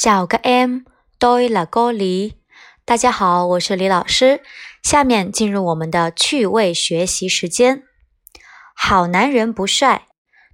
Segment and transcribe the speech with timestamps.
[0.00, 0.78] 叫个 M，
[1.18, 2.38] 对了个李。
[2.86, 4.40] 大家好，我是李老师。
[4.82, 7.82] 下面进入我们的趣味学习时间。
[8.74, 10.06] 好男人不帅，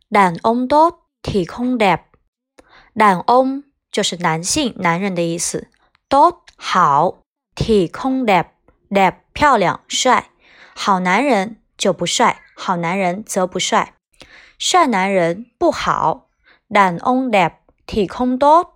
[0.09, 2.07] 男 ông tốt thì không đẹp。
[2.95, 3.63] 男 ông
[3.93, 5.69] 就是男性、男人的意思。
[6.09, 7.23] 多好
[7.55, 10.31] ，thì không đẹp，đẹp 漂亮、帅。
[10.75, 13.95] 好男人就不帅，好男人则不帅。
[14.59, 16.31] 帅男人不好，
[16.67, 18.73] 男 ông đẹp thì không tốt。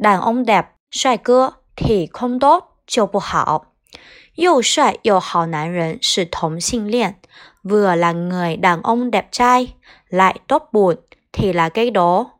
[0.00, 3.66] Đàn ông đẹp 帅哥，thì không tốt 就不好。
[4.34, 7.14] 又帅又好男人是同性恋。
[7.62, 9.74] Vừa là người đàn ông đẹp trai
[10.08, 10.96] lại tốt bụng
[11.32, 12.30] thì là gay đó。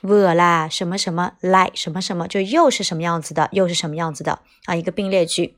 [0.00, 4.74] vừa là 什么什么 lại 什么什么就又是什么样子的，又是什么样子的啊？
[4.74, 5.56] 一个并列句。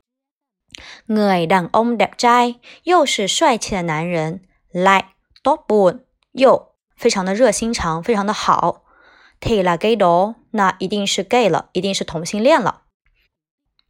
[1.07, 4.41] Người đàn ông đẹp trai 又是帅气的男人
[4.73, 5.03] ，lại
[5.41, 5.99] tốt bụng
[6.33, 8.83] 又非常的热心肠，非常的好。
[9.39, 12.81] Thì là gay đó 那一定是 gay 了，一定是同性恋了。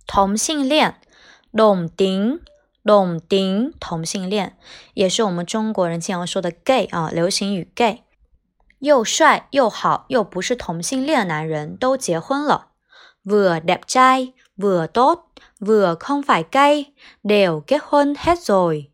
[0.08, 0.96] 同性恋
[1.52, 4.58] ，đồng tính，đồng tính，同性恋，
[4.94, 8.04] 也是我们中国人经常说的 gay 啊，流行语 gay。
[8.80, 12.68] 又帅又好又不是同性恋的男人都结婚了。
[13.26, 18.90] Vừa đẹp trai, vừa tốt, vừa không phải gay đều kết hôn hết rồi。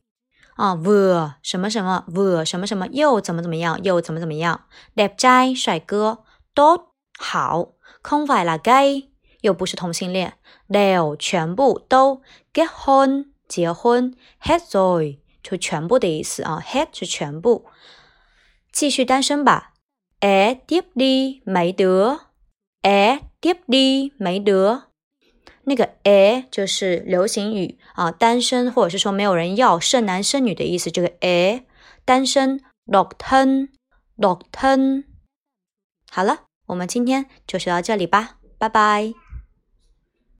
[0.55, 4.61] 啊，vừa 什么什么，vừa 什么什么又怎么怎么样，又怎么怎么样。
[4.95, 6.23] đẹp trai 帅哥
[6.55, 9.03] 都好，空翻了，该，
[9.41, 10.37] 又不是同性恋
[10.69, 17.65] ，they 全部都 get home 结婚，head zone 就全部的意思啊，head 是全部
[18.71, 19.73] 继续单身吧
[20.21, 22.21] ，a，deeply 没得
[22.81, 24.85] ，a，deeply 没得，
[25.65, 31.65] 那个 a 就是流行语啊，单身或者是说没有人要剩男剩女的意思，这个 a
[32.03, 33.69] 单身，doctor
[34.17, 35.03] doctor
[36.09, 36.44] 好了。
[36.67, 39.24] 我们今天就学到这里吧，拜拜。